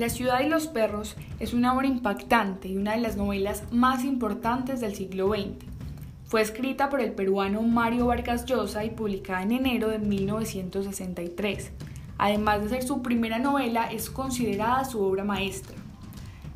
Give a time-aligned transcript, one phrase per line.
[0.00, 4.02] La ciudad y los perros es una obra impactante y una de las novelas más
[4.02, 5.66] importantes del siglo XX.
[6.24, 11.72] Fue escrita por el peruano Mario Vargas Llosa y publicada en enero de 1963.
[12.16, 15.76] Además de ser su primera novela, es considerada su obra maestra.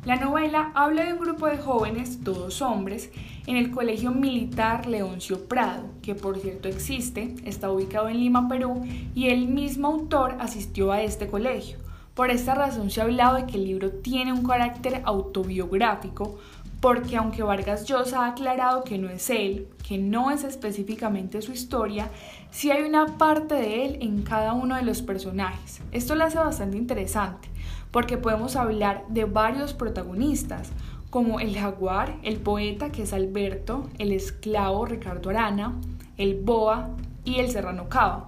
[0.05, 3.11] La novela habla de un grupo de jóvenes, todos hombres,
[3.45, 8.81] en el Colegio Militar Leoncio Prado, que por cierto existe, está ubicado en Lima, Perú,
[9.13, 11.85] y el mismo autor asistió a este colegio.
[12.15, 16.37] Por esta razón se ha hablado de que el libro tiene un carácter autobiográfico,
[16.79, 21.51] porque aunque Vargas Llosa ha aclarado que no es él, que no es específicamente su
[21.51, 22.09] historia,
[22.51, 25.81] sí hay una parte de él en cada uno de los personajes.
[25.91, 27.49] Esto lo hace bastante interesante,
[27.91, 30.71] porque podemos hablar de varios protagonistas,
[31.09, 35.73] como el jaguar, el poeta que es Alberto, el esclavo Ricardo Arana,
[36.15, 36.91] el boa
[37.25, 38.27] y el serrano Cava.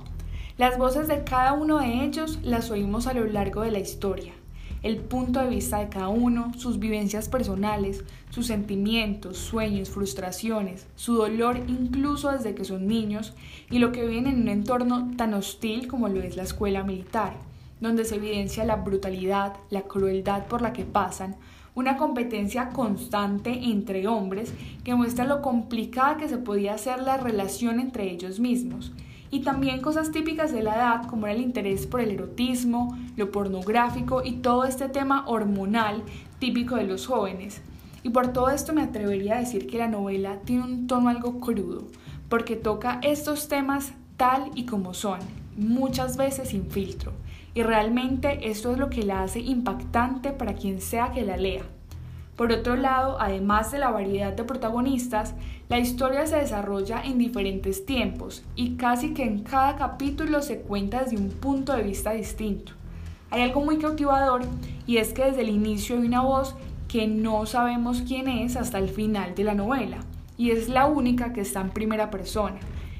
[0.57, 4.33] Las voces de cada uno de ellos las oímos a lo largo de la historia.
[4.81, 11.13] El punto de vista de cada uno, sus vivencias personales, sus sentimientos, sueños, frustraciones, su
[11.13, 13.35] dolor incluso desde que son niños
[13.69, 17.33] y lo que viven en un entorno tan hostil como lo es la escuela militar,
[17.79, 21.35] donde se evidencia la brutalidad, la crueldad por la que pasan,
[21.75, 27.79] una competencia constante entre hombres que muestra lo complicada que se podía hacer la relación
[27.79, 28.91] entre ellos mismos
[29.29, 33.31] y también cosas típicas de la edad como era el interés por el erotismo, lo
[33.31, 36.03] pornográfico y todo este tema hormonal
[36.39, 37.61] típico de los jóvenes.
[38.03, 41.39] Y por todo esto me atrevería a decir que la novela tiene un tono algo
[41.39, 41.87] crudo,
[42.29, 45.19] porque toca estos temas tal y como son,
[45.57, 47.11] muchas veces sin filtro.
[47.53, 51.63] Y realmente esto es lo que la hace impactante para quien sea que la lea.
[52.37, 55.33] Por otro lado, además de la variedad de protagonistas,
[55.69, 61.01] la historia se desarrolla en diferentes tiempos y casi que en cada capítulo se cuenta
[61.01, 62.73] desde un punto de vista distinto.
[63.31, 64.43] Hay algo muy cautivador
[64.85, 66.55] y es que desde el inicio hay una voz
[66.87, 69.97] que no sabemos quién es hasta el final de la novela
[70.37, 72.59] y es la única que está en primera persona.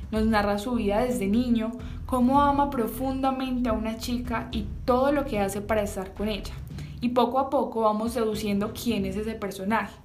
[0.10, 1.74] Nos narra su vida desde niño,
[2.08, 6.56] cómo ama profundamente a una chica y todo lo que hace para estar con ella
[7.02, 9.96] y poco a poco vamos deduciendo quién es ese personaje.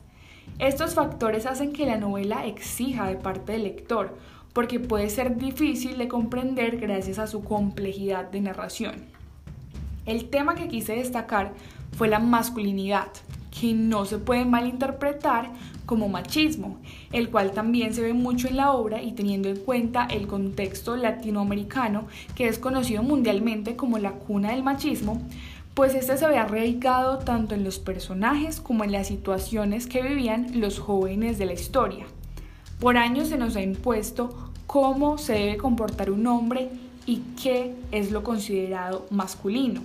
[0.58, 4.16] Estos factores hacen que la novela exija de parte del lector,
[4.53, 8.94] porque puede ser difícil de comprender gracias a su complejidad de narración.
[10.04, 11.52] El tema que quise destacar
[11.97, 13.08] fue la masculinidad,
[13.58, 15.50] que no se puede malinterpretar
[15.86, 16.78] como machismo,
[17.12, 20.97] el cual también se ve mucho en la obra y teniendo en cuenta el contexto
[20.97, 25.20] latinoamericano, que es conocido mundialmente como la cuna del machismo,
[25.74, 30.60] pues este se había arraigado tanto en los personajes como en las situaciones que vivían
[30.60, 32.06] los jóvenes de la historia.
[32.78, 36.68] Por años se nos ha impuesto cómo se debe comportar un hombre
[37.06, 39.82] y qué es lo considerado masculino.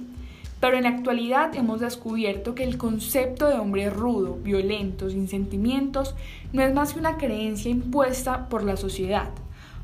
[0.59, 6.15] Pero en la actualidad hemos descubierto que el concepto de hombre rudo, violento, sin sentimientos,
[6.51, 9.29] no es más que una creencia impuesta por la sociedad,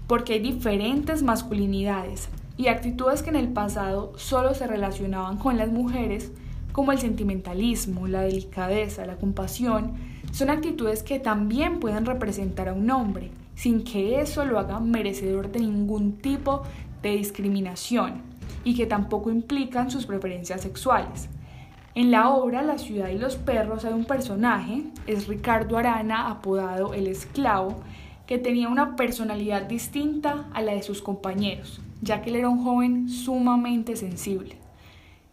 [0.07, 2.27] porque hay diferentes masculinidades,
[2.57, 6.31] y actitudes que en el pasado solo se relacionaban con las mujeres,
[6.71, 9.93] como el sentimentalismo, la delicadeza, la compasión,
[10.31, 15.51] son actitudes que también pueden representar a un hombre, sin que eso lo haga merecedor
[15.51, 16.63] de ningún tipo
[17.01, 18.21] de discriminación
[18.63, 21.29] y que tampoco implican sus preferencias sexuales.
[21.95, 26.95] En la obra La ciudad y los perros hay un personaje, es Ricardo Arana, apodado
[26.95, 27.75] el esclavo,
[28.25, 32.63] que tenía una personalidad distinta a la de sus compañeros, ya que él era un
[32.63, 34.57] joven sumamente sensible.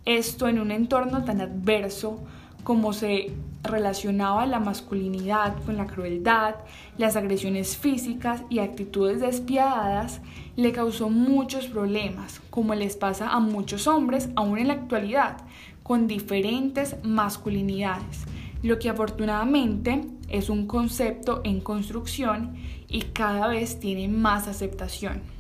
[0.05, 2.21] Esto en un entorno tan adverso
[2.65, 3.33] como se
[3.63, 6.57] relacionaba la masculinidad con la crueldad,
[6.99, 10.21] las agresiones físicas y actitudes despiadadas,
[10.57, 15.39] le causó muchos problemas, como les pasa a muchos hombres aún en la actualidad,
[15.83, 18.25] con diferentes masculinidades,
[18.63, 22.55] lo que afortunadamente es un concepto en construcción
[22.89, 25.40] y cada vez tiene más aceptación.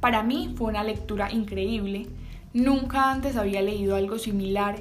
[0.00, 2.06] Para mí fue una lectura increíble,
[2.54, 4.76] nunca antes había leído algo similar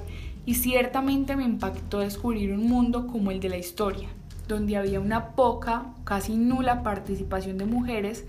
[0.46, 4.10] y ciertamente me impactó descubrir un mundo como el de la historia,
[4.48, 8.25] donde había una poca, casi nula participación de mujeres,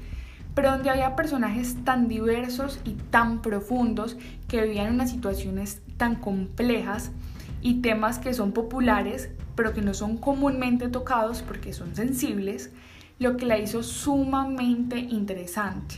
[0.55, 4.17] pero donde había personajes tan diversos y tan profundos
[4.49, 7.12] que vivían unas situaciones tan complejas
[7.61, 12.70] y temas que son populares, pero que no son comúnmente tocados porque son sensibles,
[13.19, 15.96] lo que la hizo sumamente interesante.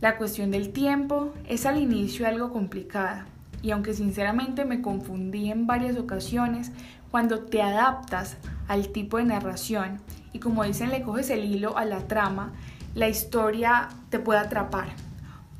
[0.00, 3.26] La cuestión del tiempo es al inicio algo complicada
[3.62, 6.70] y aunque sinceramente me confundí en varias ocasiones,
[7.10, 8.36] cuando te adaptas
[8.68, 10.00] al tipo de narración
[10.32, 12.52] y como dicen le coges el hilo a la trama,
[12.94, 14.88] la historia te puede atrapar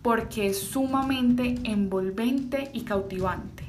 [0.02, 3.67] porque es sumamente envolvente y cautivante.